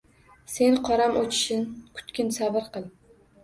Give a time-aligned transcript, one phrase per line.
[0.53, 1.63] Sen qoram o‘chishin
[2.01, 2.93] kutgil, sabr qil